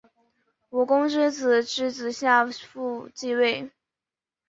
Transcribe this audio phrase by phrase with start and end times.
[0.71, 3.69] 武公之子邾子夏父继位。